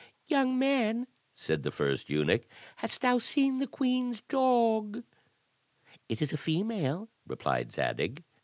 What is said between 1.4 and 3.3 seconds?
the first eimuch, "hast thou